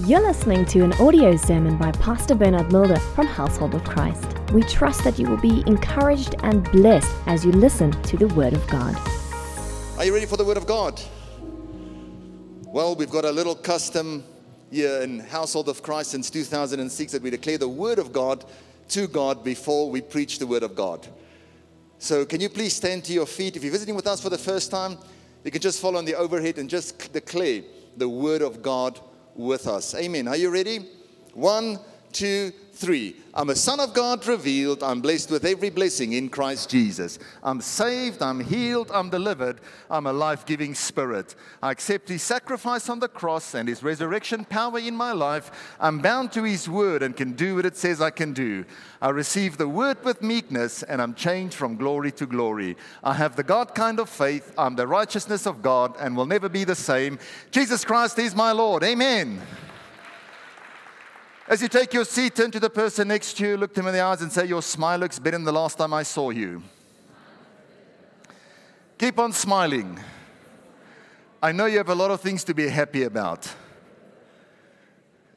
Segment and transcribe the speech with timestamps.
[0.00, 4.26] You're listening to an audio sermon by Pastor Bernard Mulder from Household of Christ.
[4.50, 8.54] We trust that you will be encouraged and blessed as you listen to the Word
[8.54, 8.96] of God.
[9.96, 11.00] Are you ready for the Word of God?
[12.64, 14.24] Well, we've got a little custom
[14.68, 18.44] here in Household of Christ since 2006 that we declare the Word of God
[18.88, 21.06] to God before we preach the Word of God.
[22.00, 23.54] So, can you please stand to your feet?
[23.54, 24.98] If you're visiting with us for the first time,
[25.44, 27.62] you can just follow on the overhead and just declare
[27.96, 28.98] the Word of God
[29.34, 29.94] with us.
[29.94, 30.28] Amen.
[30.28, 30.88] Are you ready?
[31.34, 31.78] One,
[32.12, 33.16] two, three.
[33.32, 34.82] I'm a son of God revealed.
[34.82, 37.18] I'm blessed with every blessing in Christ Jesus.
[37.42, 38.22] I'm saved.
[38.22, 38.90] I'm healed.
[38.92, 39.60] I'm delivered.
[39.90, 41.34] I'm a life giving spirit.
[41.62, 45.74] I accept his sacrifice on the cross and his resurrection power in my life.
[45.80, 48.64] I'm bound to his word and can do what it says I can do.
[49.00, 52.76] I receive the word with meekness and I'm changed from glory to glory.
[53.02, 54.52] I have the God kind of faith.
[54.58, 57.18] I'm the righteousness of God and will never be the same.
[57.50, 58.82] Jesus Christ is my Lord.
[58.84, 59.40] Amen.
[61.46, 63.92] As you take your seat, turn to the person next to you, look them in
[63.92, 66.62] the eyes, and say, Your smile looks better than the last time I saw you.
[68.96, 70.00] Keep on smiling.
[71.42, 73.52] I know you have a lot of things to be happy about.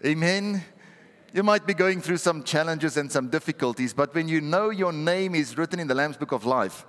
[0.06, 0.64] Amen.
[1.34, 4.94] You might be going through some challenges and some difficulties, but when you know your
[4.94, 6.86] name is written in the Lamb's Book of Life,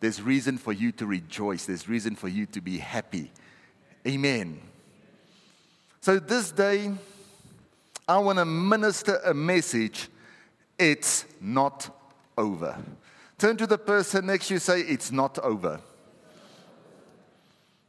[0.00, 1.64] there's reason for you to rejoice.
[1.64, 3.32] There's reason for you to be happy.
[4.06, 4.60] Amen.
[6.02, 6.92] So this day,
[8.10, 10.08] I want to minister a message.
[10.76, 11.96] It's not
[12.36, 12.76] over.
[13.38, 15.80] Turn to the person next to you, say, It's not over.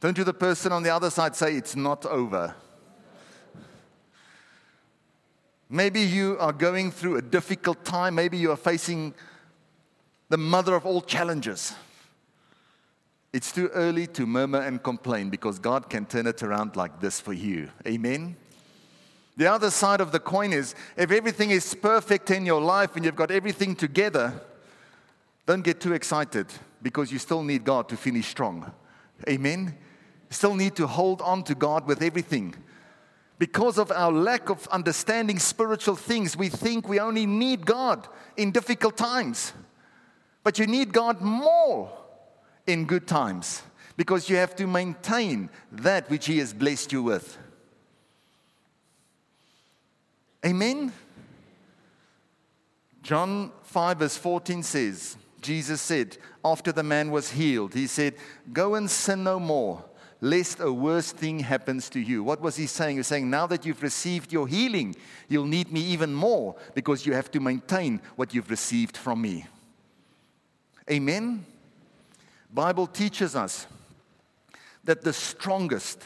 [0.00, 2.54] Turn to the person on the other side, say, It's not over.
[5.68, 8.14] Maybe you are going through a difficult time.
[8.14, 9.14] Maybe you are facing
[10.28, 11.74] the mother of all challenges.
[13.32, 17.18] It's too early to murmur and complain because God can turn it around like this
[17.18, 17.70] for you.
[17.88, 18.36] Amen.
[19.36, 23.04] The other side of the coin is if everything is perfect in your life and
[23.04, 24.40] you've got everything together,
[25.46, 26.46] don't get too excited
[26.82, 28.70] because you still need God to finish strong.
[29.28, 29.74] Amen.
[30.28, 32.54] You still need to hold on to God with everything.
[33.38, 38.06] Because of our lack of understanding spiritual things, we think we only need God
[38.36, 39.52] in difficult times.
[40.44, 41.90] But you need God more
[42.66, 43.62] in good times
[43.96, 47.38] because you have to maintain that which He has blessed you with.
[50.44, 50.92] Amen?
[53.02, 58.14] John 5, verse 14 says, Jesus said, after the man was healed, He said,
[58.52, 59.84] Go and sin no more,
[60.20, 62.22] lest a worse thing happens to you.
[62.22, 62.96] What was He saying?
[62.96, 64.94] He was saying, Now that you've received your healing,
[65.28, 69.46] you'll need me even more because you have to maintain what you've received from me.
[70.90, 71.44] Amen?
[72.52, 73.66] Bible teaches us
[74.84, 76.02] that the strongest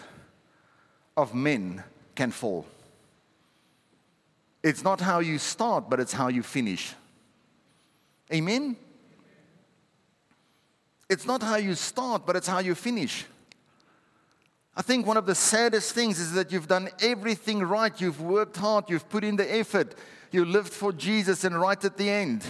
[1.16, 1.82] of men
[2.14, 2.66] can fall.
[4.66, 6.92] It's not how you start, but it's how you finish.
[8.34, 8.74] Amen?
[11.08, 13.26] It's not how you start, but it's how you finish.
[14.76, 18.00] I think one of the saddest things is that you've done everything right.
[18.00, 19.94] You've worked hard, you've put in the effort,
[20.32, 22.44] you lived for Jesus, and right at the end,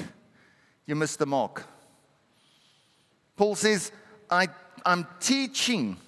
[0.86, 1.66] you missed the mark.
[3.36, 3.92] Paul says,
[4.30, 4.48] I,
[4.86, 5.98] I'm teaching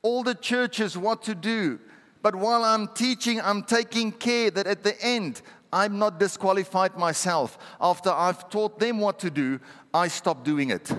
[0.00, 1.78] all the churches what to do.
[2.26, 5.42] But while I'm teaching, I'm taking care that at the end,
[5.72, 7.56] I'm not disqualified myself.
[7.80, 9.60] After I've taught them what to do,
[9.94, 10.90] I stop doing it.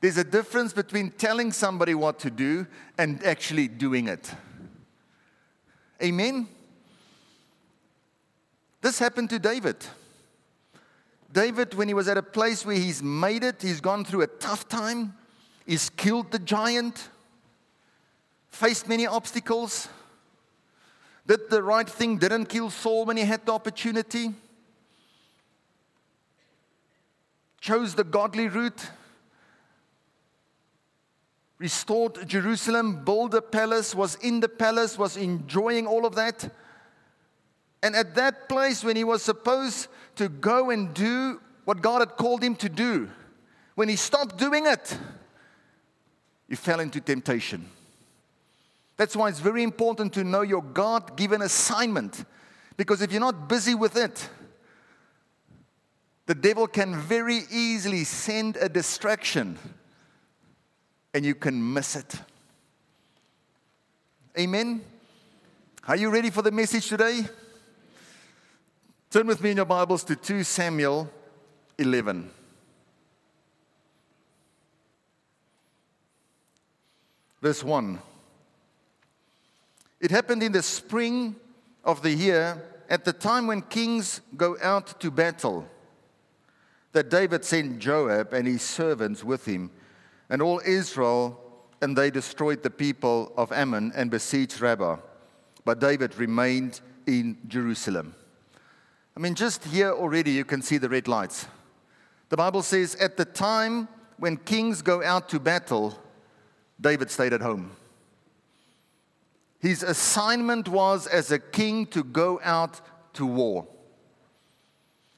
[0.00, 4.32] There's a difference between telling somebody what to do and actually doing it.
[6.02, 6.48] Amen?
[8.80, 9.76] This happened to David.
[11.30, 14.26] David, when he was at a place where he's made it, he's gone through a
[14.26, 15.12] tough time,
[15.66, 17.10] he's killed the giant,
[18.48, 19.90] faced many obstacles,
[21.28, 24.34] did the right thing, didn't kill Saul when he had the opportunity,
[27.60, 28.90] chose the godly route,
[31.58, 36.50] restored Jerusalem, built a palace, was in the palace, was enjoying all of that.
[37.82, 42.16] And at that place, when he was supposed to go and do what God had
[42.16, 43.10] called him to do,
[43.74, 44.98] when he stopped doing it,
[46.48, 47.68] he fell into temptation.
[48.98, 52.24] That's why it's very important to know your God given assignment.
[52.76, 54.28] Because if you're not busy with it,
[56.26, 59.56] the devil can very easily send a distraction
[61.14, 62.20] and you can miss it.
[64.38, 64.82] Amen.
[65.86, 67.22] Are you ready for the message today?
[69.10, 71.08] Turn with me in your Bibles to 2 Samuel
[71.78, 72.30] 11.
[77.40, 77.98] Verse 1.
[80.00, 81.36] It happened in the spring
[81.84, 85.66] of the year, at the time when kings go out to battle,
[86.92, 89.70] that David sent Joab and his servants with him,
[90.30, 91.38] and all Israel,
[91.82, 94.98] and they destroyed the people of Ammon and besieged Rabbah.
[95.64, 98.14] But David remained in Jerusalem.
[99.16, 101.46] I mean, just here already you can see the red lights.
[102.28, 105.98] The Bible says, at the time when kings go out to battle,
[106.80, 107.72] David stayed at home.
[109.60, 112.80] His assignment was as a king to go out
[113.14, 113.66] to war.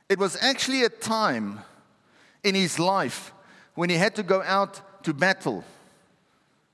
[0.08, 1.60] It was actually a time
[2.42, 3.32] in his life
[3.74, 5.64] when he had to go out to battle,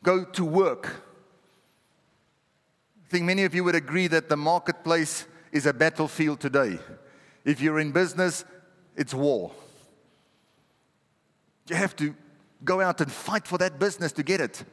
[0.02, 1.02] go to work.
[3.04, 6.78] I think many of you would agree that the marketplace is a battlefield today.
[7.44, 8.44] If you're in business,
[8.96, 9.52] it's war.
[11.68, 12.14] You have to
[12.64, 14.64] go out and fight for that business to get it.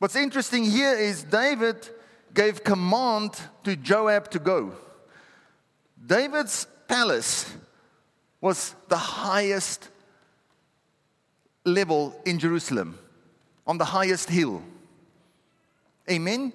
[0.00, 1.76] What's interesting here is David
[2.32, 4.72] gave command to Joab to go.
[6.06, 7.52] David's palace
[8.40, 9.90] was the highest
[11.66, 12.98] level in Jerusalem,
[13.66, 14.62] on the highest hill.
[16.10, 16.54] Amen?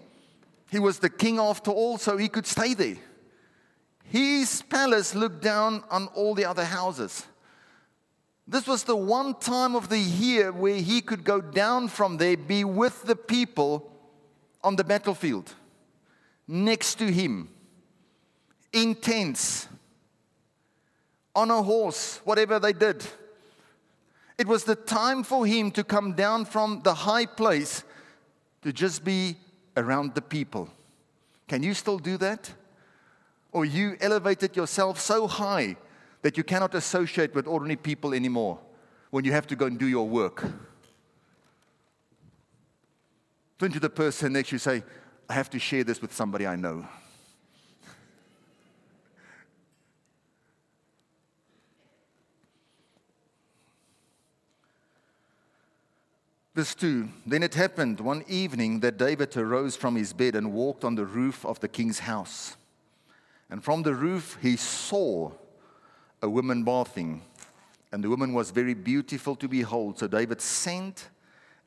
[0.71, 2.97] He was the king after all, so he could stay there.
[4.05, 7.27] His palace looked down on all the other houses.
[8.47, 12.37] This was the one time of the year where he could go down from there,
[12.37, 13.91] be with the people
[14.63, 15.53] on the battlefield,
[16.47, 17.49] next to him,
[18.71, 19.67] in tents,
[21.35, 23.05] on a horse, whatever they did.
[24.37, 27.83] It was the time for him to come down from the high place
[28.61, 29.37] to just be
[29.75, 30.69] around the people.
[31.47, 32.53] Can you still do that?
[33.51, 35.77] Or you elevated yourself so high
[36.25, 38.57] that you cannot associate with ordinary people anymore
[39.11, 40.43] when you have to go and do your work.
[43.59, 44.83] Turn to the person next to you say,
[45.29, 46.87] I have to share this with somebody I know.
[56.55, 60.83] Verse 2 Then it happened one evening that David arose from his bed and walked
[60.83, 62.57] on the roof of the king's house.
[63.47, 65.29] And from the roof he saw
[66.25, 67.21] a woman bathing,
[67.91, 69.99] and the woman was very beautiful to behold.
[69.99, 71.07] So David sent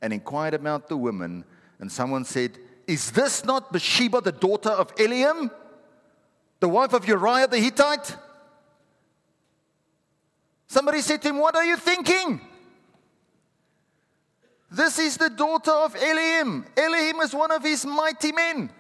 [0.03, 1.45] and inquired about the woman,
[1.79, 5.51] and someone said, Is this not Bathsheba, the daughter of Eliam,
[6.59, 8.17] the wife of Uriah the Hittite?
[10.67, 12.41] Somebody said to him, What are you thinking?
[14.71, 16.67] This is the daughter of Eliam.
[16.75, 18.71] Eliam is one of his mighty men.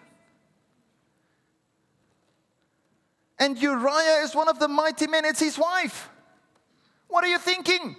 [3.38, 6.10] And Uriah is one of the mighty men, it's his wife.
[7.08, 7.96] What are you thinking?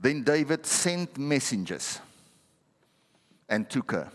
[0.00, 1.98] Then David sent messengers
[3.48, 4.10] and took her.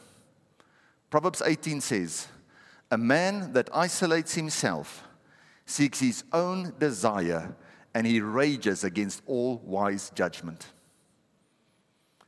[1.09, 2.27] Proverbs 18 says,
[2.89, 5.07] A man that isolates himself
[5.65, 7.56] seeks his own desire
[7.94, 10.68] and he rages against all wise judgment.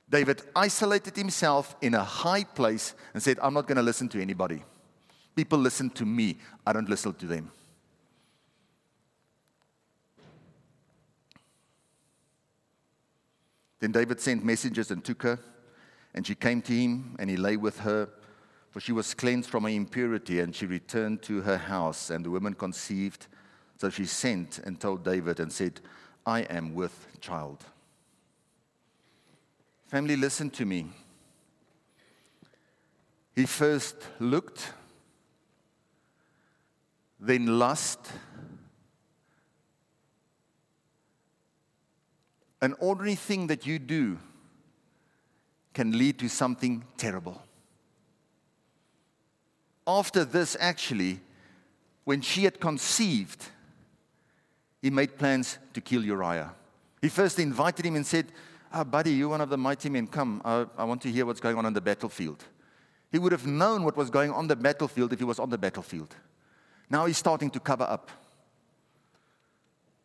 [0.09, 4.21] David isolated himself in a high place and said, I'm not going to listen to
[4.21, 4.63] anybody.
[5.35, 7.51] People listen to me, I don't listen to them.
[13.79, 15.39] Then David sent messengers and took her,
[16.15, 18.09] and she came to him, and he lay with her,
[18.71, 22.31] for she was cleansed from her impurity, and she returned to her house, and the
[22.31, 23.27] woman conceived.
[23.79, 25.81] So she sent and told David and said,
[26.25, 27.63] I am with child.
[29.87, 30.87] Family, listen to me.
[33.35, 34.73] He first looked,
[37.19, 37.99] then lust.
[42.61, 44.17] An ordinary thing that you do
[45.73, 47.41] can lead to something terrible.
[49.85, 51.21] After this, actually,
[52.03, 53.45] when she had conceived,
[54.81, 56.53] he made plans to kill Uriah.
[57.01, 58.25] He first invited him and said,
[58.71, 60.07] Ah, buddy, you're one of the mighty men.
[60.07, 62.43] Come, I, I want to hear what's going on on the battlefield.
[63.11, 65.57] He would have known what was going on the battlefield if he was on the
[65.57, 66.15] battlefield.
[66.89, 68.11] Now he's starting to cover up.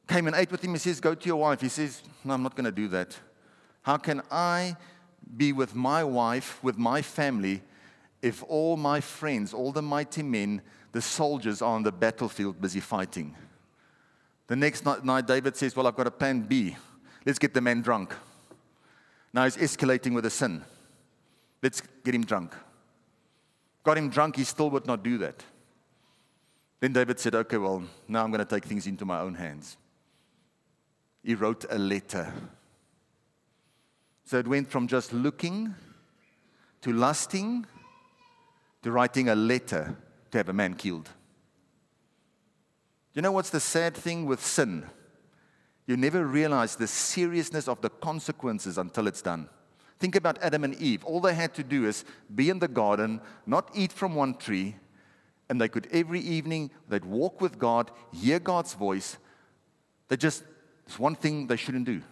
[0.07, 0.73] Came and ate with him.
[0.73, 1.61] He says, Go to your wife.
[1.61, 3.16] He says, No, I'm not going to do that.
[3.83, 4.76] How can I
[5.37, 7.62] be with my wife, with my family,
[8.21, 12.81] if all my friends, all the mighty men, the soldiers are on the battlefield busy
[12.81, 13.35] fighting?
[14.47, 16.76] The next night, David says, Well, I've got a plan B.
[17.25, 18.14] Let's get the man drunk.
[19.32, 20.62] Now he's escalating with a sin.
[21.62, 22.54] Let's get him drunk.
[23.84, 25.42] Got him drunk, he still would not do that.
[26.80, 29.76] Then David said, Okay, well, now I'm going to take things into my own hands.
[31.22, 32.32] He wrote a letter.
[34.24, 35.74] So it went from just looking
[36.82, 37.66] to lusting
[38.82, 39.96] to writing a letter
[40.30, 41.08] to have a man killed.
[43.14, 44.86] You know what's the sad thing with sin?
[45.86, 49.48] You never realize the seriousness of the consequences until it's done.
[49.98, 51.04] Think about Adam and Eve.
[51.04, 54.76] All they had to do is be in the garden, not eat from one tree,
[55.48, 59.18] and they could every evening, they'd walk with God, hear God's voice.
[60.08, 60.44] They just,
[60.86, 62.02] it's one thing they shouldn't do.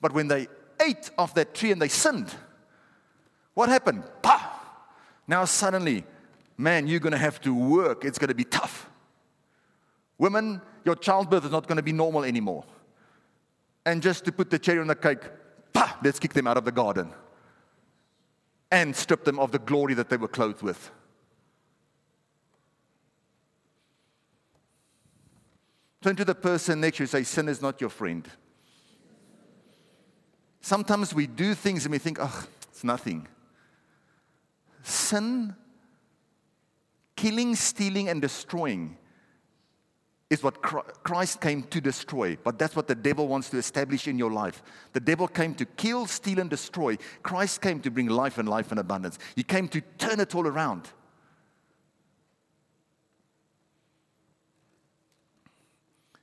[0.00, 0.48] But when they
[0.80, 2.34] ate off that tree and they sinned,
[3.54, 4.04] what happened?
[4.22, 4.50] Pah!
[5.26, 6.04] Now suddenly,
[6.56, 8.04] man, you're going to have to work.
[8.04, 8.88] It's going to be tough.
[10.18, 12.64] Women, your childbirth is not going to be normal anymore.
[13.86, 15.22] And just to put the cherry on the cake,
[15.72, 17.12] pah, let's kick them out of the garden
[18.70, 20.90] and strip them of the glory that they were clothed with.
[26.02, 28.28] Turn to the person next to you and say, Sin is not your friend.
[30.60, 33.28] Sometimes we do things and we think, oh, it's nothing.
[34.82, 35.54] Sin,
[37.16, 38.96] killing, stealing, and destroying
[40.30, 44.18] is what Christ came to destroy, but that's what the devil wants to establish in
[44.18, 44.62] your life.
[44.92, 46.96] The devil came to kill, steal, and destroy.
[47.22, 49.18] Christ came to bring life and life in abundance.
[49.36, 50.88] He came to turn it all around.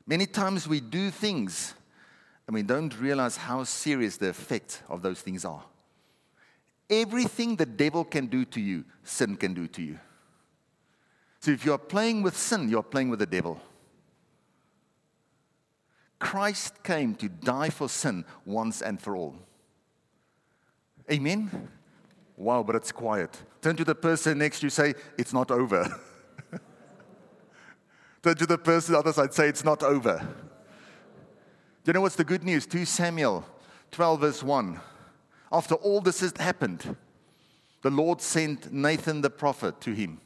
[0.07, 1.73] Many times we do things
[2.47, 5.63] and we don't realize how serious the effect of those things are.
[6.89, 9.99] Everything the devil can do to you, sin can do to you.
[11.39, 13.61] So if you are playing with sin, you are playing with the devil.
[16.21, 19.35] Christ came to die for sin once and for all.
[21.11, 21.67] Amen?
[22.37, 23.41] Wow, but it's quiet.
[23.59, 25.99] Turn to the person next to you, say, It's not over.
[28.21, 30.19] Turn to the person on the other side, say, It's not over.
[31.83, 32.67] Do you know what's the good news?
[32.67, 33.43] 2 Samuel
[33.89, 34.79] 12, verse 1.
[35.51, 36.95] After all this has happened,
[37.81, 40.21] the Lord sent Nathan the prophet to him.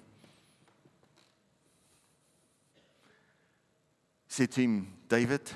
[4.27, 5.49] He said to him, David,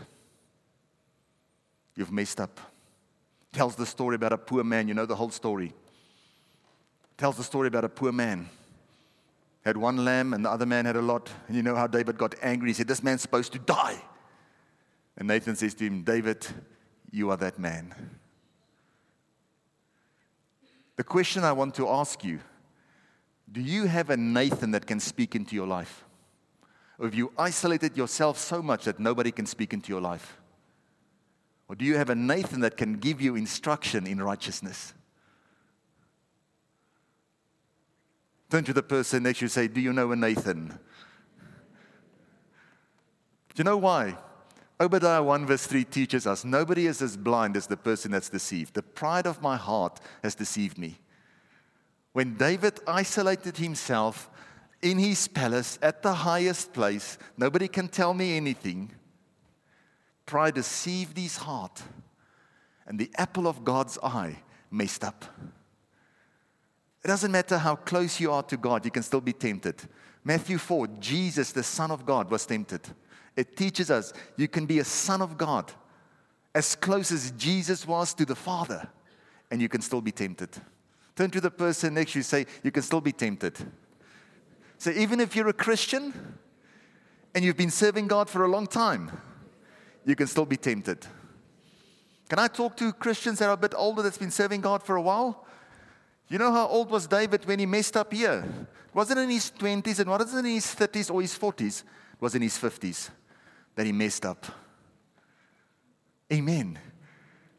[1.99, 2.59] you've messed up.
[3.51, 4.87] Tells the story about a poor man.
[4.87, 5.73] You know the whole story.
[7.17, 8.49] Tells the story about a poor man.
[9.65, 11.29] Had one lamb and the other man had a lot.
[11.47, 12.69] And you know how David got angry.
[12.69, 14.01] He said, This man's supposed to die.
[15.17, 16.47] And Nathan says to him, David,
[17.11, 17.93] you are that man.
[20.95, 22.39] The question I want to ask you
[23.51, 26.03] do you have a Nathan that can speak into your life?
[26.99, 30.37] Or have you isolated yourself so much that nobody can speak into your life?
[31.69, 34.93] Or do you have a Nathan that can give you instruction in righteousness?
[38.49, 40.79] Turn to the person next to you and say, Do you know a Nathan?
[43.49, 44.17] Do you know why?
[44.81, 48.73] Obadiah 1 verse 3 teaches us nobody is as blind as the person that's deceived.
[48.73, 50.97] The pride of my heart has deceived me.
[52.13, 54.29] When David isolated himself
[54.81, 58.91] in his palace at the highest place, nobody can tell me anything.
[60.29, 61.81] Pride deceived his heart,
[62.85, 64.37] and the apple of God's eye
[64.69, 65.25] messed up.
[67.03, 69.81] It doesn't matter how close you are to God, you can still be tempted.
[70.23, 72.81] Matthew 4, Jesus, the Son of God, was tempted.
[73.35, 75.71] It teaches us you can be a son of God
[76.53, 78.87] as close as Jesus was to the Father,
[79.49, 80.49] and you can still be tempted.
[81.15, 83.57] Turn to the person next to you, say, You can still be tempted.
[84.77, 86.37] So, even if you're a Christian
[87.33, 89.09] and you've been serving God for a long time,
[90.05, 91.05] you can still be tempted.
[92.29, 94.95] Can I talk to Christians that are a bit older that's been serving God for
[94.95, 95.45] a while?
[96.27, 98.43] You know how old was David when he messed up here?
[98.93, 101.81] wasn't in his 20s and wasn't in his 30s or his 40s?
[101.81, 103.09] It was in his 50s
[103.75, 104.45] that he messed up.
[106.31, 106.77] Amen.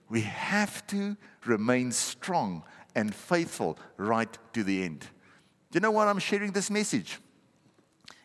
[0.09, 1.16] We have to
[1.47, 2.62] remain strong
[2.94, 5.00] and faithful right to the end.
[5.70, 7.18] Do you know why I'm sharing this message?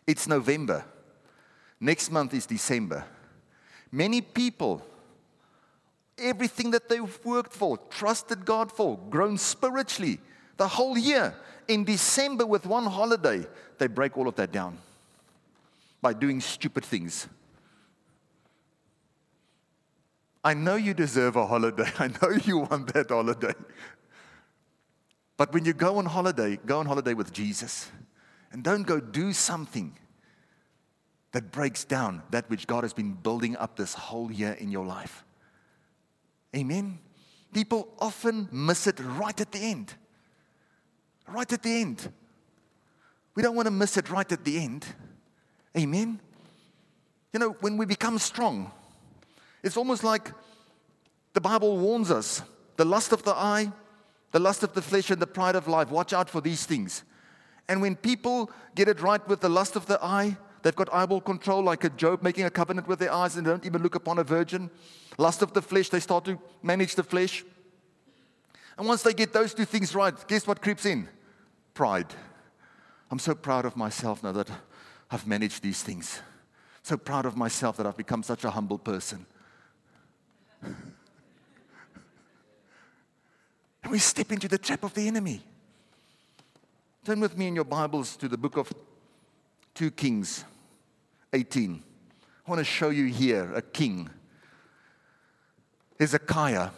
[0.06, 0.84] It's November.
[1.80, 3.04] Next month is December.
[3.92, 4.82] Many people,
[6.18, 10.18] everything that they've worked for, trusted God for, grown spiritually,
[10.56, 11.34] the whole year,
[11.68, 13.46] in December with one holiday,
[13.78, 14.78] they break all of that down
[16.00, 17.28] by doing stupid things.
[20.44, 21.90] I know you deserve a holiday.
[21.98, 23.54] I know you want that holiday.
[25.36, 27.90] But when you go on holiday, go on holiday with Jesus.
[28.52, 29.96] And don't go do something
[31.36, 34.86] that breaks down that which God has been building up this whole year in your
[34.86, 35.22] life.
[36.56, 36.98] Amen.
[37.52, 39.92] People often miss it right at the end.
[41.28, 42.10] Right at the end.
[43.34, 44.86] We don't want to miss it right at the end.
[45.76, 46.20] Amen.
[47.34, 48.72] You know, when we become strong,
[49.62, 50.32] it's almost like
[51.34, 52.40] the Bible warns us
[52.78, 53.70] The lust of the eye,
[54.32, 55.90] the lust of the flesh, and the pride of life.
[55.90, 57.04] Watch out for these things.
[57.68, 61.20] And when people get it right with the lust of the eye, they've got eyeball
[61.20, 63.94] control, like a Job making a covenant with their eyes and they don't even look
[63.94, 64.68] upon a virgin.
[65.16, 67.44] Lust of the flesh, they start to manage the flesh.
[68.76, 71.08] And once they get those two things right, guess what creeps in?
[71.72, 72.12] Pride.
[73.12, 74.50] I'm so proud of myself now that
[75.08, 76.20] I've managed these things.
[76.82, 79.24] So proud of myself that I've become such a humble person.
[80.62, 80.74] and
[83.88, 85.42] we step into the trap of the enemy.
[87.04, 88.72] Turn with me in your Bibles to the book of
[89.76, 90.44] 2 Kings
[91.36, 91.82] 18.
[92.46, 94.08] I want to show you here a king,
[96.00, 96.70] Hezekiah.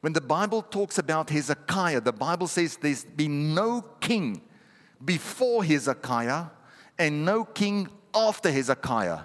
[0.00, 4.42] When the Bible talks about Hezekiah, the Bible says there's been no king
[5.04, 6.46] before Hezekiah
[6.98, 9.20] and no king after Hezekiah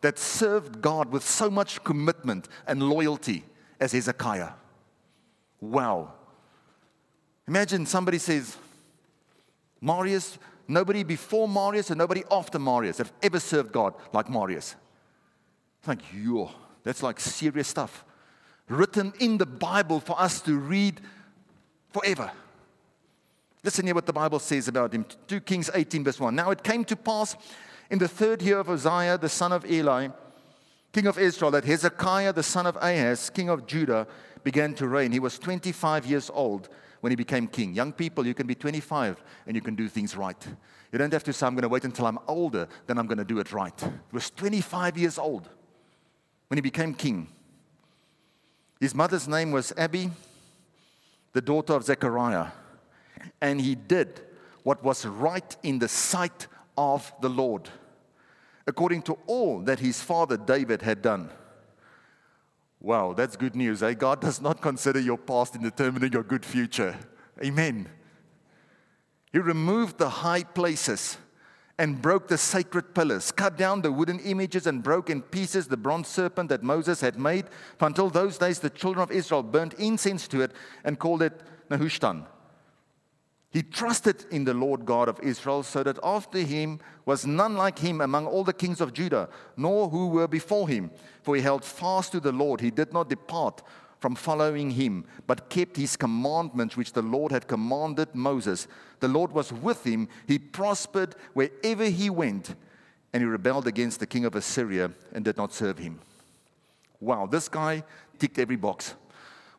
[0.00, 3.44] that served God with so much commitment and loyalty
[3.78, 4.50] as Hezekiah.
[5.60, 6.14] Wow.
[7.46, 8.56] Imagine somebody says,
[9.80, 10.38] Marius,
[10.70, 14.76] nobody before Marius and nobody after Marius have ever served God like Marius.
[15.78, 16.50] It's like, yo,
[16.82, 18.04] that's like serious stuff.
[18.68, 21.00] Written in the Bible for us to read
[21.92, 22.30] forever.
[23.62, 25.04] Listen here what the Bible says about him.
[25.26, 26.34] 2 Kings 18, verse 1.
[26.34, 27.36] Now it came to pass
[27.90, 30.08] in the third year of Uzziah, the son of Eli,
[30.92, 34.06] king of Israel, that Hezekiah, the son of Ahaz, king of Judah,
[34.44, 35.12] began to reign.
[35.12, 36.68] He was 25 years old
[37.00, 37.74] when he became king.
[37.74, 40.46] Young people, you can be 25 and you can do things right.
[40.92, 43.18] You don't have to say, I'm going to wait until I'm older, then I'm going
[43.18, 43.78] to do it right.
[43.80, 45.48] He was 25 years old
[46.48, 47.28] when he became king.
[48.80, 50.10] His mother's name was Abi,
[51.32, 52.48] the daughter of Zechariah
[53.40, 54.20] and he did
[54.62, 57.68] what was right in the sight of the Lord,
[58.66, 61.30] according to all that his father David had done.
[62.80, 63.82] Wow, that's good news.
[63.82, 63.92] Eh?
[63.92, 66.96] God does not consider your past in determining your good future.
[67.44, 67.88] Amen.
[69.32, 71.18] He removed the high places
[71.78, 75.76] and broke the sacred pillars, cut down the wooden images, and broke in pieces the
[75.76, 77.46] bronze serpent that Moses had made.
[77.78, 80.52] For until those days, the children of Israel burnt incense to it
[80.84, 82.26] and called it Nehushtan,
[83.50, 87.80] he trusted in the Lord God of Israel, so that after him was none like
[87.80, 90.92] him among all the kings of Judah, nor who were before him.
[91.22, 92.60] For he held fast to the Lord.
[92.60, 93.62] He did not depart
[93.98, 98.68] from following him, but kept his commandments which the Lord had commanded Moses.
[99.00, 100.08] The Lord was with him.
[100.28, 102.54] He prospered wherever he went,
[103.12, 106.00] and he rebelled against the king of Assyria and did not serve him.
[107.00, 107.82] Wow, this guy
[108.18, 108.94] ticked every box.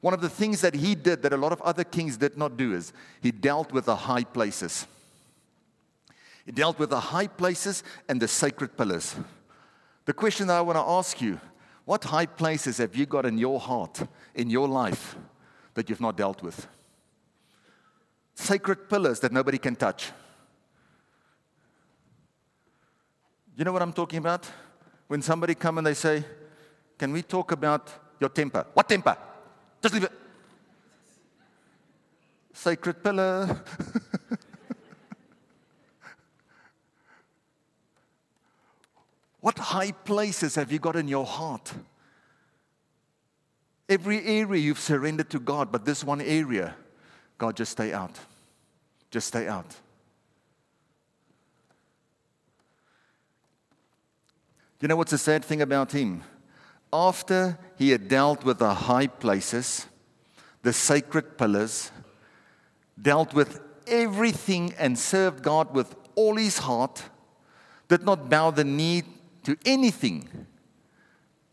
[0.01, 2.57] One of the things that he did that a lot of other kings did not
[2.57, 4.87] do is he dealt with the high places.
[6.43, 9.15] He dealt with the high places and the sacred pillars.
[10.05, 11.39] The question that I want to ask you
[11.85, 14.01] what high places have you got in your heart,
[14.33, 15.15] in your life,
[15.75, 16.67] that you've not dealt with?
[18.33, 20.11] Sacred pillars that nobody can touch.
[23.55, 24.49] You know what I'm talking about?
[25.07, 26.25] When somebody come and they say,
[26.97, 29.15] "Can we talk about your temper?" What temper?
[29.82, 30.12] Just leave it.
[32.54, 33.63] Sacred pillar.
[39.39, 41.74] what high places have you got in your heart?
[43.89, 46.76] Every area you've surrendered to God, but this one area,
[47.38, 48.20] God, just stay out.
[49.10, 49.76] Just stay out.
[54.80, 56.24] You know what's the sad thing about him?
[56.93, 59.88] After he had dealt with the high places,
[60.62, 61.91] the sacred pillars,
[63.01, 67.04] dealt with everything and served God with all his heart,
[67.88, 69.04] did not bow the knee
[69.43, 70.47] to anything,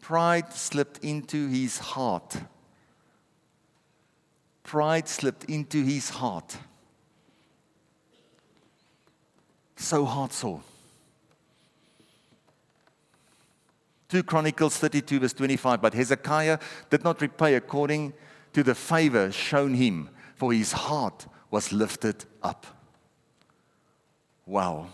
[0.01, 2.37] pride slipped into his heart.
[4.63, 6.57] Pride slipped into his heart.
[9.77, 10.63] So heart sore.
[14.09, 15.83] 2 Chronicles 32, verse 25.
[15.83, 16.59] But Hezekiah
[16.91, 18.15] did not repay according
[18.55, 22.67] to the favor shown him, for his heart was lifted up.
[24.47, 24.89] Wow.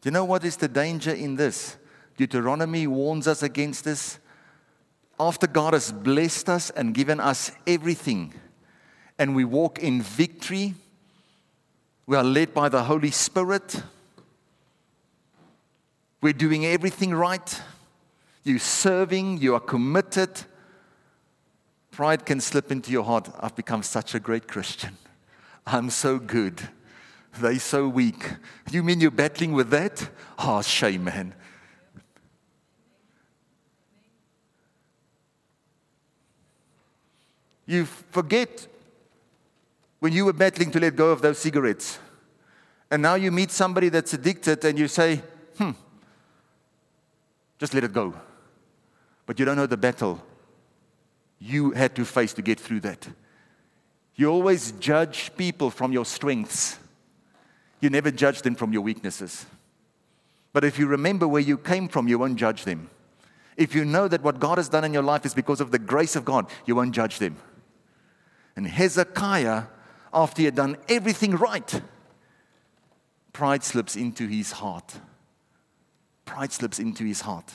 [0.00, 1.76] Do you know what is the danger in this?
[2.16, 4.18] Deuteronomy warns us against this.
[5.18, 8.34] After God has blessed us and given us everything,
[9.18, 10.74] and we walk in victory,
[12.06, 13.82] we are led by the Holy Spirit,
[16.20, 17.62] we're doing everything right
[18.44, 20.30] you're serving, you are committed.
[21.90, 23.30] Pride can slip into your heart.
[23.40, 24.96] I've become such a great Christian.
[25.66, 26.68] I'm so good.
[27.40, 28.32] They're so weak.
[28.70, 30.08] You mean you're battling with that?
[30.38, 31.34] Oh, shame, man.
[37.66, 38.66] You forget
[40.00, 41.98] when you were battling to let go of those cigarettes.
[42.90, 45.22] And now you meet somebody that's addicted and you say,
[45.56, 45.70] hmm,
[47.58, 48.14] just let it go.
[49.26, 50.22] But you don't know the battle
[51.38, 53.08] you had to face to get through that.
[54.14, 56.78] You always judge people from your strengths,
[57.80, 59.44] you never judge them from your weaknesses.
[60.52, 62.88] But if you remember where you came from, you won't judge them.
[63.56, 65.78] If you know that what God has done in your life is because of the
[65.78, 67.36] grace of God, you won't judge them.
[68.56, 69.64] And Hezekiah,
[70.12, 71.82] after he had done everything right,
[73.32, 74.94] pride slips into his heart.
[76.24, 77.52] Pride slips into his heart.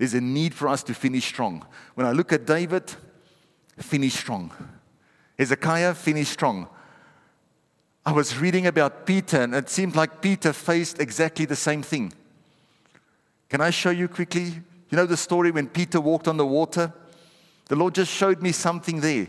[0.00, 1.62] There's a need for us to finish strong.
[1.94, 2.90] When I look at David,
[3.76, 4.50] finish strong.
[5.38, 6.68] Hezekiah, finish strong.
[8.06, 12.14] I was reading about Peter, and it seemed like Peter faced exactly the same thing.
[13.50, 14.44] Can I show you quickly?
[14.88, 16.94] You know the story when Peter walked on the water?
[17.68, 19.26] The Lord just showed me something there.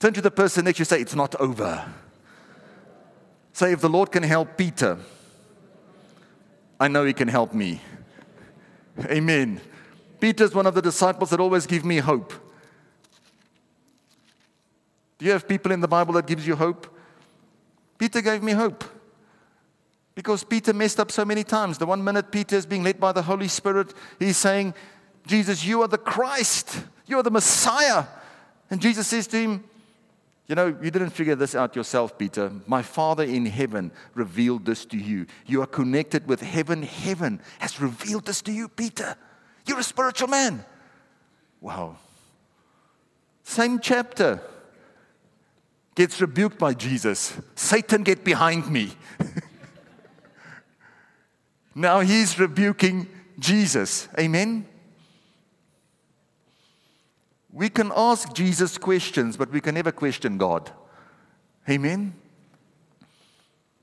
[0.00, 1.90] Turn to the person next to you say, It's not over.
[3.54, 4.98] Say, if the Lord can help Peter,
[6.78, 7.80] I know he can help me.
[9.06, 9.60] Amen.
[10.18, 12.32] Peter's one of the disciples that always give me hope.
[15.18, 16.86] Do you have people in the Bible that gives you hope?
[17.98, 18.84] Peter gave me hope.
[20.14, 21.78] Because Peter messed up so many times.
[21.78, 24.74] The one minute Peter is being led by the Holy Spirit, he's saying,
[25.26, 26.84] Jesus, you are the Christ.
[27.06, 28.04] You are the Messiah.
[28.70, 29.64] And Jesus says to him,
[30.50, 32.50] You know, you didn't figure this out yourself, Peter.
[32.66, 35.26] My Father in heaven revealed this to you.
[35.46, 36.82] You are connected with heaven.
[36.82, 39.14] Heaven has revealed this to you, Peter.
[39.64, 40.64] You're a spiritual man.
[41.60, 41.98] Wow.
[43.44, 44.42] Same chapter
[45.94, 47.32] gets rebuked by Jesus.
[47.54, 48.90] Satan, get behind me.
[51.76, 53.06] now he's rebuking
[53.38, 54.08] Jesus.
[54.18, 54.66] Amen?
[57.52, 60.70] We can ask Jesus questions, but we can never question God.
[61.68, 62.14] Amen?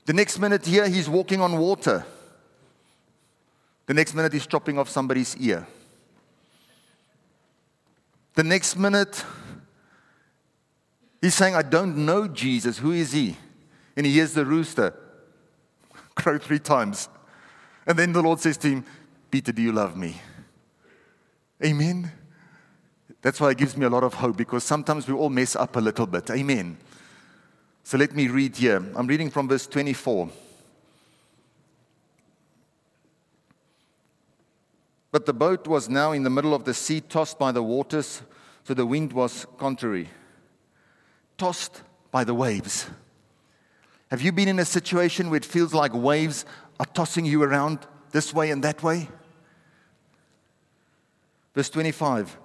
[0.06, 2.04] The next minute here, he's walking on water.
[3.86, 5.66] The next minute, he's chopping off somebody's ear.
[8.34, 9.24] The next minute,
[11.20, 12.78] He's saying, I don't know Jesus.
[12.78, 13.36] Who is he?
[13.96, 14.94] And he hears the rooster
[16.14, 17.08] crow three times.
[17.86, 18.84] And then the Lord says to him,
[19.30, 20.20] Peter, do you love me?
[21.64, 22.12] Amen.
[23.22, 25.76] That's why it gives me a lot of hope because sometimes we all mess up
[25.76, 26.30] a little bit.
[26.30, 26.76] Amen.
[27.82, 28.84] So let me read here.
[28.94, 30.28] I'm reading from verse 24.
[35.10, 38.22] But the boat was now in the middle of the sea, tossed by the waters,
[38.64, 40.08] so the wind was contrary
[41.38, 42.90] tossed by the waves.
[44.10, 46.44] Have you been in a situation where it feels like waves
[46.78, 49.08] are tossing you around this way and that way?
[51.54, 52.36] Verse 25.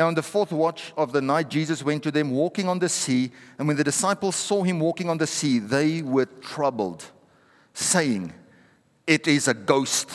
[0.00, 2.88] Now, in the fourth watch of the night, Jesus went to them walking on the
[2.88, 7.04] sea, and when the disciples saw him walking on the sea, they were troubled,
[7.74, 8.32] saying,
[9.06, 10.08] It is a ghost.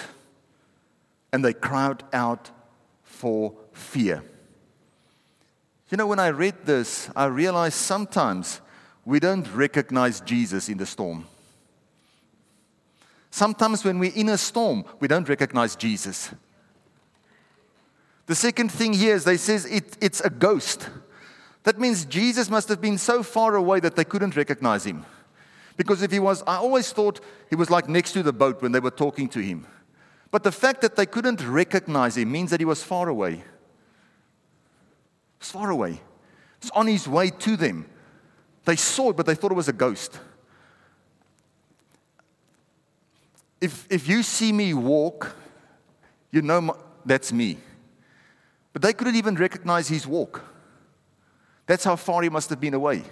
[1.32, 2.50] And they cried out
[3.04, 4.24] for fear.
[5.92, 8.62] You know, when I read this, I realized sometimes
[9.06, 11.28] we don't recognize Jesus in the storm.
[13.30, 16.32] Sometimes when we're in a storm, we don't recognize Jesus.
[18.26, 20.90] The second thing here is they says it, it's a ghost.
[21.64, 25.06] That means Jesus must have been so far away that they couldn't recognize him.
[25.78, 28.72] Because if he was, I always thought he was like next to the boat when
[28.72, 29.68] they were talking to him.
[30.32, 33.44] But the fact that they couldn't recognize him means that he was far away.
[35.40, 36.02] It's far away.
[36.58, 37.86] It's on his way to them.
[38.64, 40.20] They saw it, but they thought it was a ghost.
[43.62, 45.36] If, if you see me walk,
[46.32, 46.74] you know my,
[47.06, 47.58] that's me.
[48.76, 50.44] But they couldn't even recognize his walk.
[51.66, 53.04] That's how far he must have been away.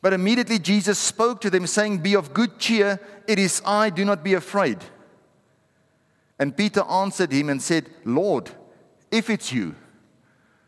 [0.00, 4.04] But immediately Jesus spoke to them, saying, Be of good cheer, it is I, do
[4.04, 4.78] not be afraid.
[6.38, 8.48] And Peter answered him and said, Lord,
[9.10, 9.74] if it's you.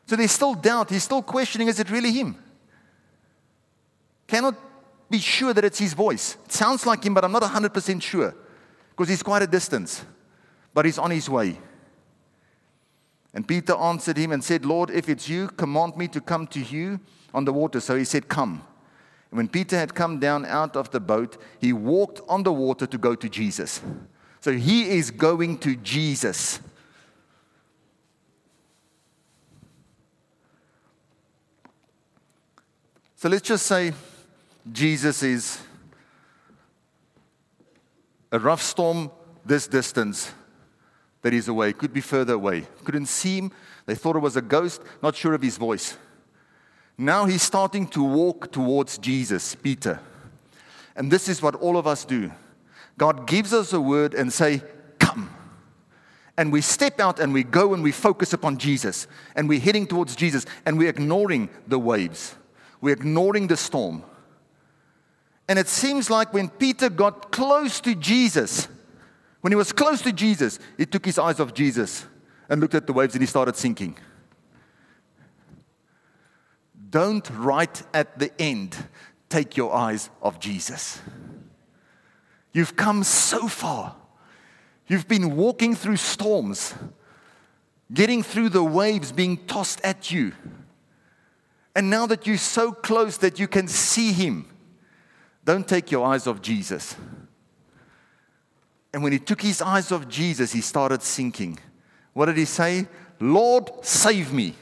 [0.06, 0.90] So there's still doubt.
[0.90, 2.35] He's still questioning is it really him?
[4.26, 4.56] Cannot
[5.09, 6.37] be sure that it's his voice.
[6.46, 8.35] It sounds like him, but I'm not 100% sure
[8.90, 10.04] because he's quite a distance,
[10.72, 11.59] but he's on his way.
[13.33, 16.61] And Peter answered him and said, Lord, if it's you, command me to come to
[16.61, 17.00] you
[17.33, 17.80] on the water.
[17.80, 18.62] So he said, Come.
[19.30, 22.87] And when Peter had come down out of the boat, he walked on the water
[22.87, 23.80] to go to Jesus.
[24.40, 26.61] So he is going to Jesus.
[33.14, 33.92] So let's just say
[34.72, 35.61] Jesus is
[38.33, 39.11] a rough storm
[39.44, 40.33] this distance,
[41.22, 41.72] that he's away.
[41.72, 42.66] Could be further away.
[42.85, 43.52] Couldn't see him.
[43.87, 45.96] They thought it was a ghost, not sure of his voice.
[46.96, 50.00] Now he's starting to walk towards Jesus, Peter.
[50.94, 52.30] And this is what all of us do.
[52.98, 54.62] God gives us a word and say,
[54.98, 55.30] "Come."
[56.37, 59.06] And we step out and we go and we focus upon Jesus.
[59.35, 62.35] And we're heading towards Jesus and we're ignoring the waves.
[62.80, 64.04] We're ignoring the storm.
[65.48, 68.68] And it seems like when Peter got close to Jesus,
[69.40, 72.07] when he was close to Jesus, he took his eyes off Jesus
[72.48, 73.96] and looked at the waves and he started sinking.
[76.90, 78.76] Don't right at the end
[79.29, 81.00] take your eyes off Jesus.
[82.53, 83.96] You've come so far.
[84.88, 86.74] You've been walking through storms,
[87.94, 90.33] getting through the waves being tossed at you.
[91.76, 94.46] And now that you're so close that you can see Him,
[95.44, 96.96] don't take your eyes off Jesus.
[98.92, 101.59] And when he took his eyes off Jesus, he started sinking.
[102.12, 102.88] What did he say?
[103.20, 104.55] Lord, save me.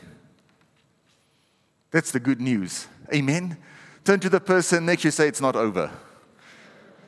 [1.90, 2.86] That's the good news.
[3.12, 3.56] Amen.
[4.04, 5.90] Turn to the person next to you, say, It's not over.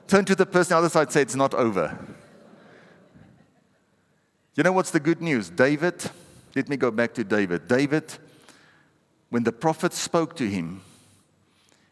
[0.06, 1.98] Turn to the person on the other side, say, It's not over.
[4.54, 5.50] You know what's the good news?
[5.50, 6.10] David,
[6.54, 7.68] let me go back to David.
[7.68, 8.04] David,
[9.28, 10.82] when the prophet spoke to him,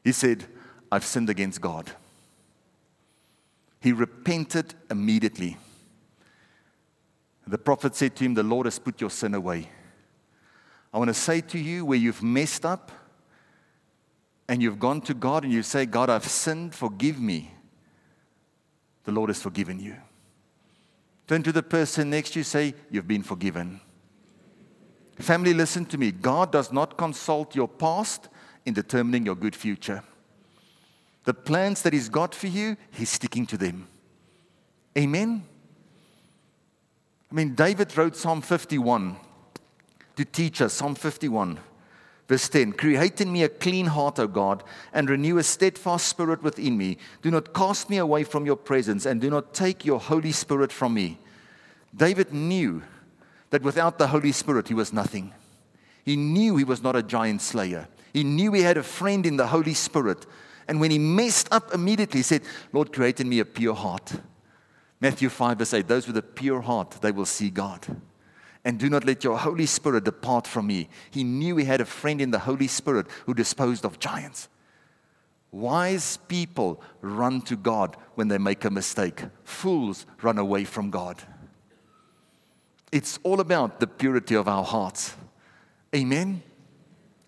[0.05, 0.45] he said,
[0.91, 1.93] I've sinned against God.
[3.81, 5.57] He repented immediately.
[7.47, 9.71] The prophet said to him, The Lord has put your sin away.
[10.93, 12.91] I want to say to you where you've messed up
[14.49, 17.53] and you've gone to God and you say, God, I've sinned, forgive me.
[19.05, 19.97] The Lord has forgiven you.
[21.27, 23.81] Turn to the person next to you, say, You've been forgiven.
[25.17, 26.13] Family, listen to me.
[26.13, 28.29] God does not consult your past
[28.65, 30.03] in determining your good future.
[31.29, 33.87] The plans that He's got for you, He's sticking to them.
[34.97, 35.45] Amen?
[37.31, 39.15] I mean, David wrote Psalm 51
[40.17, 41.59] to teach us Psalm 51,
[42.29, 44.65] verse 10 Create in me a clean heart, O God,
[44.95, 46.97] and renew a steadfast spirit within me.
[47.21, 50.73] Do not cast me away from your presence, and do not take your Holy Spirit
[50.73, 51.19] from me.
[51.95, 52.83] David knew
[53.51, 55.35] that without the Holy Spirit, he was nothing.
[56.07, 57.87] He knew he was not a giant slayer.
[58.15, 60.25] He knew he had a friend in the Holy Spirit.
[60.69, 64.13] And when he messed up immediately, he said, Lord, create in me a pure heart.
[65.01, 67.87] Matthew 5, verse 8 Those with a pure heart, they will see God
[68.69, 70.91] and do not let your Holy Spirit depart from me.
[71.11, 74.49] He knew he had a friend in the Holy Spirit who disposed of giants.
[75.51, 81.23] Wise people run to God when they make a mistake, fools run away from God.
[82.93, 85.15] It's all about the purity of our hearts.
[85.95, 86.43] Amen.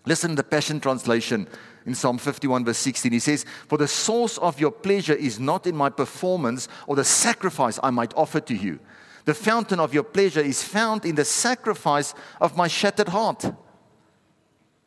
[0.05, 1.47] Listen to the Passion Translation
[1.85, 3.11] in Psalm 51, verse 16.
[3.11, 7.03] He says, For the source of your pleasure is not in my performance or the
[7.03, 8.79] sacrifice I might offer to you
[9.25, 13.53] the fountain of your pleasure is found in the sacrifice of my shattered heart.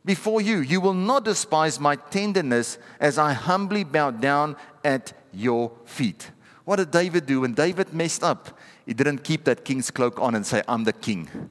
[0.05, 5.73] Before you, you will not despise my tenderness as I humbly bow down at your
[5.85, 6.31] feet.
[6.65, 8.59] What did David do when David messed up?
[8.85, 11.51] He didn't keep that king's cloak on and say, I'm the king.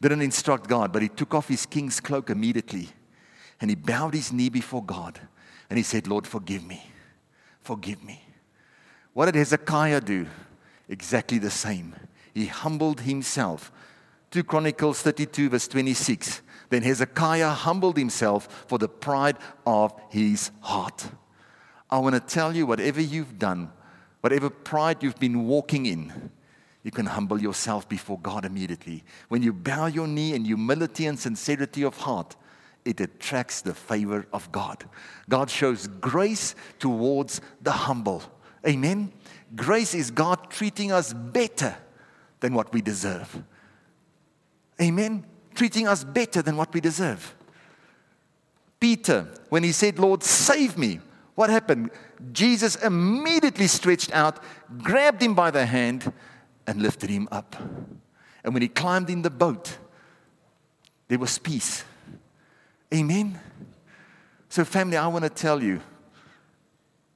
[0.00, 2.88] Didn't instruct God, but he took off his king's cloak immediately
[3.64, 5.18] and he bowed his knee before God
[5.70, 6.84] and he said, Lord, forgive me.
[7.62, 8.22] Forgive me.
[9.14, 10.26] What did Hezekiah do?
[10.86, 11.94] Exactly the same
[12.34, 13.72] he humbled himself.
[14.32, 16.42] 2 Chronicles 32, verse 26.
[16.68, 21.08] Then Hezekiah humbled himself for the pride of his heart.
[21.88, 23.72] I want to tell you, whatever you've done,
[24.20, 26.30] whatever pride you've been walking in,
[26.82, 29.04] you can humble yourself before God immediately.
[29.30, 32.36] When you bow your knee in humility and sincerity of heart,
[32.84, 34.84] it attracts the favor of God.
[35.28, 38.22] God shows grace towards the humble.
[38.66, 39.12] Amen.
[39.56, 41.76] Grace is God treating us better
[42.40, 43.42] than what we deserve.
[44.80, 45.24] Amen?
[45.54, 47.34] Treating us better than what we deserve.
[48.80, 51.00] Peter, when he said, Lord, save me,
[51.34, 51.90] what happened?
[52.32, 54.40] Jesus immediately stretched out,
[54.78, 56.12] grabbed him by the hand,
[56.66, 57.56] and lifted him up.
[58.42, 59.78] And when he climbed in the boat,
[61.08, 61.84] there was peace.
[62.94, 63.38] Amen?
[64.48, 65.80] So, family, I want to tell you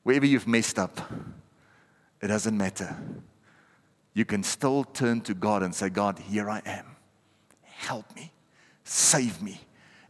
[0.03, 1.01] wherever you've messed up,
[2.21, 2.97] it doesn't matter
[4.19, 6.85] you can still turn to God and say, God, here I am.
[7.63, 8.33] Help me.
[8.83, 9.61] Save me.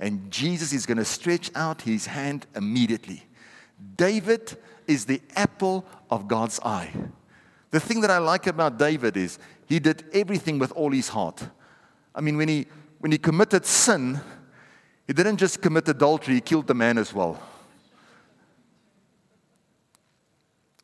[0.01, 3.27] And Jesus is going to stretch out his hand immediately.
[3.97, 6.91] David is the apple of God's eye.
[7.71, 11.47] The thing that I like about David is he did everything with all his heart.
[12.15, 12.67] I mean, when he,
[13.01, 14.23] when he committed sin,
[15.09, 17.43] he didn't just commit adultery, he killed the man as well.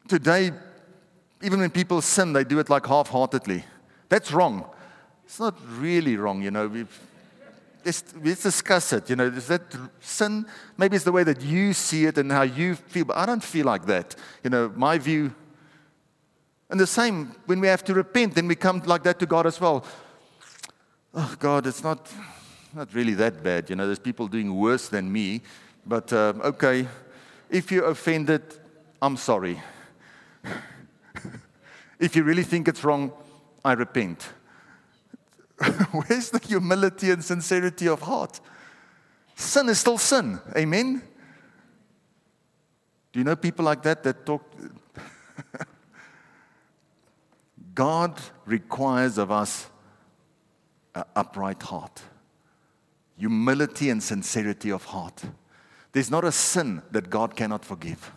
[0.08, 0.50] Today,
[1.42, 3.64] even when people sin, they do it like half heartedly.
[4.08, 4.64] That's wrong.
[5.24, 6.68] It's not really wrong, you know.
[6.68, 7.00] We've,
[7.84, 9.10] let's, let's discuss it.
[9.10, 9.62] You know, is that
[10.00, 10.46] sin?
[10.78, 13.42] Maybe it's the way that you see it and how you feel, but I don't
[13.44, 14.16] feel like that.
[14.42, 15.34] You know, my view.
[16.70, 19.46] And the same, when we have to repent, then we come like that to God
[19.46, 19.84] as well.
[21.14, 22.10] Oh, God, it's not,
[22.74, 23.70] not really that bad.
[23.70, 25.42] You know, there's people doing worse than me.
[25.86, 26.88] But uh, okay,
[27.50, 28.42] if you're offended,
[29.00, 29.60] I'm sorry.
[31.98, 33.12] if you really think it's wrong,
[33.64, 34.28] I repent.
[35.92, 38.40] Where's the humility and sincerity of heart?
[39.36, 40.40] Sin is still sin.
[40.56, 41.02] Amen?
[43.12, 44.42] Do you know people like that that talk?
[47.74, 49.68] God requires of us
[50.94, 52.02] an upright heart,
[53.16, 55.22] humility and sincerity of heart.
[55.92, 58.12] There's not a sin that God cannot forgive.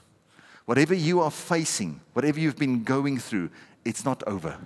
[0.66, 3.50] Whatever you are facing, whatever you've been going through,
[3.86, 4.58] it's not over.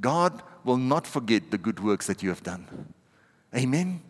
[0.00, 2.94] God will not forget the good works that you have done.
[3.54, 4.00] Amen.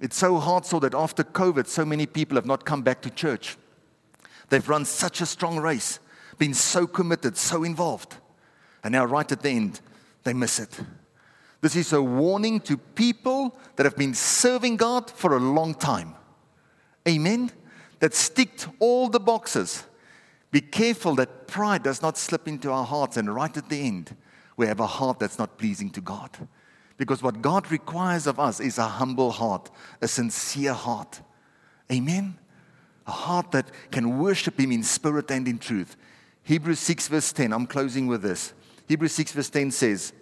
[0.00, 3.10] It's so hard so that after COVID, so many people have not come back to
[3.10, 3.56] church.
[4.48, 6.00] They've run such a strong race,
[6.38, 8.16] been so committed, so involved.
[8.82, 9.80] And now, right at the end,
[10.24, 10.80] they miss it.
[11.62, 16.14] This is a warning to people that have been serving God for a long time.
[17.08, 17.52] Amen.
[18.00, 19.84] That ticked all the boxes.
[20.50, 24.14] Be careful that pride does not slip into our hearts, and right at the end,
[24.56, 26.30] we have a heart that's not pleasing to God.
[26.98, 29.70] Because what God requires of us is a humble heart,
[30.02, 31.20] a sincere heart.
[31.90, 32.38] Amen?
[33.06, 35.96] A heart that can worship Him in spirit and in truth.
[36.42, 38.52] Hebrews 6, verse 10, I'm closing with this.
[38.88, 40.12] Hebrews 6, verse 10 says,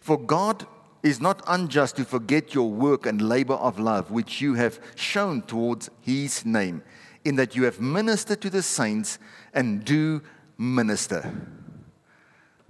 [0.00, 0.66] For God
[1.02, 5.42] is not unjust to forget your work and labor of love, which you have shown
[5.42, 6.82] towards His name,
[7.24, 9.18] in that you have ministered to the saints
[9.54, 10.22] and do
[10.58, 11.32] minister.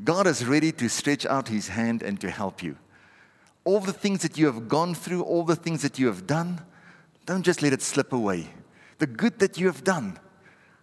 [0.03, 2.77] God is ready to stretch out his hand and to help you.
[3.65, 6.63] All the things that you have gone through, all the things that you have done,
[7.27, 8.49] don't just let it slip away.
[8.99, 10.19] The good that you have done,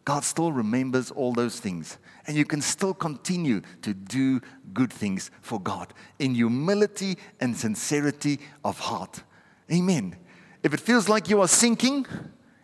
[0.08, 1.98] God still remembers all those things.
[2.28, 4.40] And you can still continue to do
[4.74, 9.22] good things for God in humility and sincerity of heart.
[9.70, 10.16] Amen.
[10.64, 12.06] If it feels like you are sinking,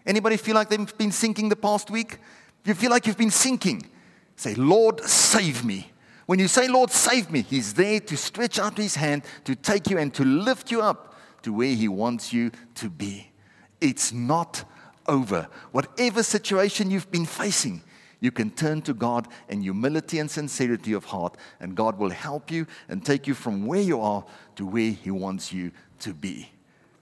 [0.06, 2.18] anybody feel like they've been sinking the past week?
[2.64, 3.90] You feel like you've been sinking,
[4.38, 5.92] say, Lord, save me.
[6.28, 9.90] When you say, Lord, save me, He's there to stretch out His hand to take
[9.90, 13.34] you and to lift you up to where He wants you to be.
[13.82, 14.64] It's not
[15.08, 15.48] over.
[15.72, 17.82] Whatever situation you've been facing,
[18.20, 22.50] you can turn to God in humility and sincerity of heart, and God will help
[22.50, 24.24] you and take you from where you are
[24.56, 26.50] to where He wants you to be.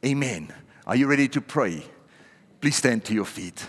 [0.03, 0.51] Amen.
[0.87, 1.83] Are you ready to pray?
[2.59, 3.65] Please stand to your feet.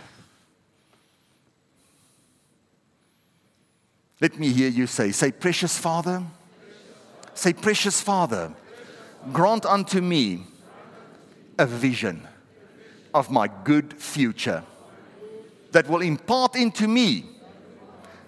[4.21, 6.23] Let me hear you say, say, precious Father,
[7.35, 8.53] say, precious Father,
[9.33, 10.45] grant unto me
[11.59, 12.27] a vision
[13.15, 14.63] of my good future
[15.73, 17.25] that will impart into me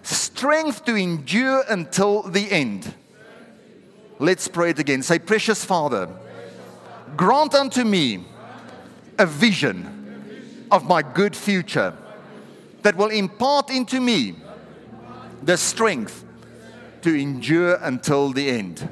[0.03, 2.93] strength to endure until the end.
[4.19, 5.01] Let's pray it again.
[5.01, 6.09] Say, Precious Father,
[7.15, 8.25] grant unto me
[9.17, 11.93] a vision of my good future
[12.81, 14.35] that will impart into me
[15.43, 16.23] the strength
[17.01, 18.87] to endure until the end.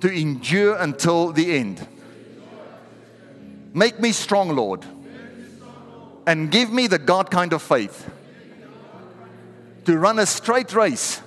[0.00, 1.86] To endure until the end.
[3.72, 4.84] Make me strong, Lord,
[6.26, 8.10] and give me the God kind of faith
[9.84, 11.20] to run a straight race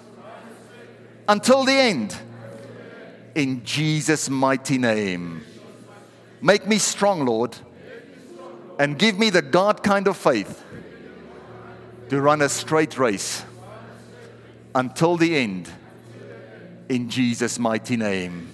[1.27, 2.15] until the end.
[3.36, 5.43] In Jesus' mighty name.
[6.41, 7.56] Make me strong, Lord,
[8.77, 10.63] and give me the God kind of faith
[12.10, 13.43] to run a straight race
[14.75, 15.69] until the end
[16.89, 18.51] in Jesus' mighty name.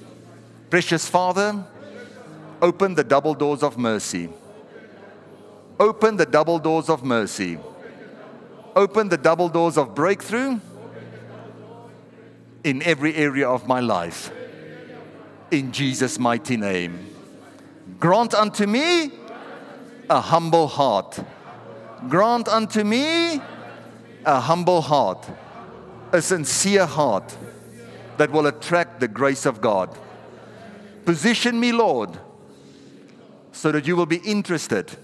[0.69, 1.65] Precious Father,
[2.61, 4.29] open the double doors of mercy.
[5.79, 7.57] Open the double doors of mercy.
[8.75, 10.59] Open the double doors of breakthrough
[12.63, 14.31] in every area of my life.
[15.51, 17.07] In Jesus' mighty name.
[17.99, 19.11] Grant unto me
[20.09, 21.19] a humble heart
[22.07, 23.41] Grant unto me
[24.25, 25.27] a humble heart,
[26.13, 27.37] a sincere heart
[28.17, 29.97] that will attract the grace of God.
[31.03, 32.17] Position me, Lord,
[33.51, 34.95] so that you will be interested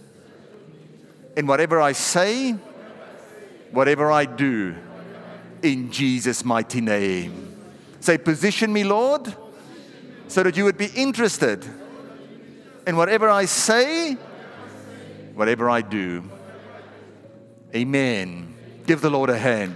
[1.36, 2.52] in whatever I say,
[3.72, 4.76] whatever I do,
[5.62, 7.56] in Jesus' mighty name.
[8.00, 9.34] Say, position me, Lord,
[10.28, 11.66] so that you would be interested
[12.86, 14.14] in whatever I say,
[15.34, 16.30] whatever I do.
[17.76, 18.56] Amen.
[18.86, 19.76] Give the Lord a hand.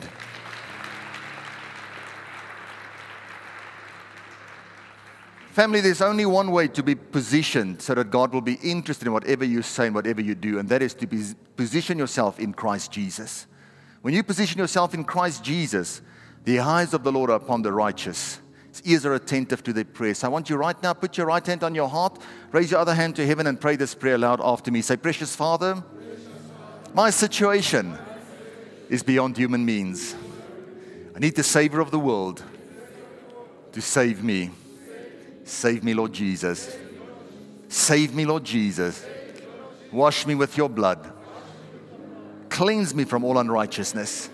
[5.52, 9.14] Family, there's only one way to be positioned so that God will be interested in
[9.14, 11.24] whatever you say and whatever you do, and that is to be,
[11.58, 13.48] position yourself in Christ Jesus.
[14.02, 16.02] When you position yourself in Christ Jesus,
[16.44, 18.40] the eyes of the Lord are upon the righteous.
[18.70, 20.24] His ears are attentive to their prayers.
[20.24, 22.22] I want you right now, put your right hand on your heart,
[22.52, 24.82] raise your other hand to heaven, and pray this prayer aloud after me.
[24.82, 25.84] Say, Precious Father,
[26.94, 27.98] my situation
[28.88, 30.16] is beyond human means.
[31.16, 32.44] I need the Savior of the world
[33.72, 34.52] to save me.
[35.50, 36.78] Save me, Lord Jesus.
[37.70, 39.04] Save me, Lord Jesus.
[39.92, 41.12] Wash me with your blood.
[42.50, 44.30] Cleanse me from all unrighteousness.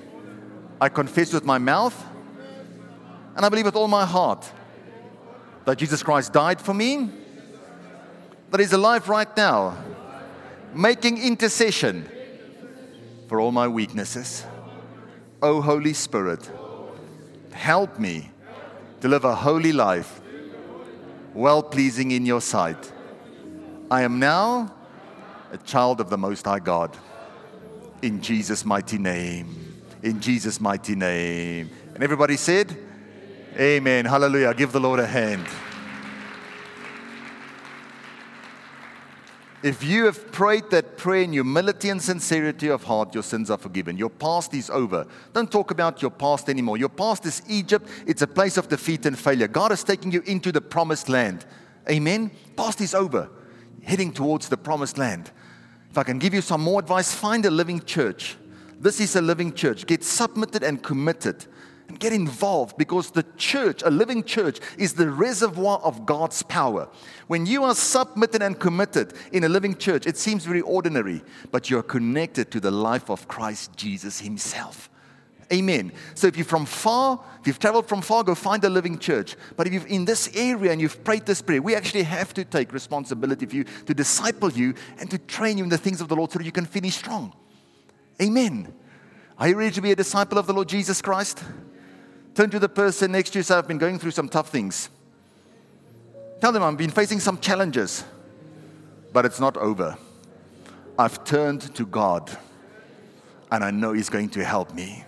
[0.81, 1.95] I confess with my mouth
[3.37, 4.51] and I believe with all my heart
[5.63, 7.09] that Jesus Christ died for me,
[8.51, 9.77] that He's alive right now,
[10.73, 12.09] making intercession
[13.27, 14.45] for all my weaknesses.
[15.41, 16.49] Oh, Holy Spirit,
[17.51, 18.31] help me
[18.99, 20.19] to live a holy life,
[21.35, 22.91] well pleasing in your sight.
[23.91, 24.73] I am now
[25.51, 26.97] a child of the Most High God.
[28.01, 29.83] In Jesus' mighty name.
[30.01, 31.69] In Jesus' mighty name.
[31.93, 32.75] And everybody said,
[33.57, 34.05] Amen.
[34.05, 34.53] Hallelujah.
[34.53, 35.45] Give the Lord a hand.
[39.65, 43.57] If you have prayed that prayer in humility and sincerity of heart, your sins are
[43.57, 43.97] forgiven.
[43.97, 45.07] Your past is over.
[45.33, 46.77] Don't talk about your past anymore.
[46.77, 49.47] Your past is Egypt, it's a place of defeat and failure.
[49.47, 51.47] God is taking you into the promised land.
[51.89, 52.29] Amen.
[52.55, 53.27] Past is over,
[53.81, 55.31] heading towards the promised land.
[55.89, 58.37] If I can give you some more advice, find a living church.
[58.79, 59.87] This is a living church.
[59.87, 61.47] Get submitted and committed
[61.99, 66.87] get involved because the church, a living church, is the reservoir of God's power.
[67.27, 71.69] When you are submitted and committed in a living church, it seems very ordinary, but
[71.69, 74.89] you're connected to the life of Christ Jesus Himself.
[75.53, 75.91] Amen.
[76.15, 79.35] So if you're from far, if you've traveled from far, go find a living church.
[79.55, 82.43] But if you're in this area and you've prayed this prayer, we actually have to
[82.43, 86.07] take responsibility for you to disciple you and to train you in the things of
[86.07, 87.33] the Lord so that you can finish strong.
[88.19, 88.73] Amen.
[89.37, 91.43] Are you ready to be a disciple of the Lord Jesus Christ?
[92.35, 94.89] Turn to the person next to you say, I've been going through some tough things.
[96.41, 98.03] Tell them I've been facing some challenges,
[99.13, 99.97] but it's not over.
[100.99, 102.37] I've turned to God,
[103.49, 105.05] and I know He's going to help me.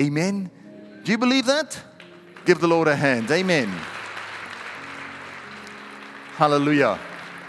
[0.00, 0.50] Amen.
[1.02, 1.80] Do you believe that?
[2.44, 3.30] Give the Lord a hand.
[3.30, 3.68] Amen.
[6.36, 6.98] Hallelujah.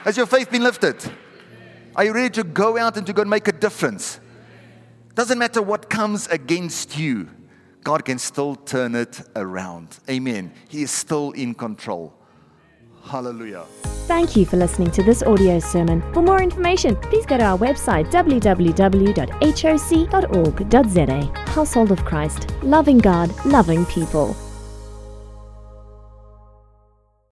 [0.03, 0.97] Has your faith been lifted?
[1.95, 4.19] Are you ready to go out and to go and make a difference?
[5.13, 7.29] Doesn't matter what comes against you.
[7.85, 9.99] God can still turn it around.
[10.09, 10.51] Amen.
[10.67, 12.13] He is still in control.
[13.03, 13.65] Hallelujah.
[14.07, 16.01] Thank you for listening to this audio sermon.
[16.11, 19.11] For more information, please go to our website www.hoc.org.za.
[21.51, 24.35] Household of Christ, loving God, loving people.